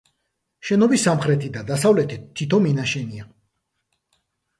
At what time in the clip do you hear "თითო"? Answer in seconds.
2.41-2.61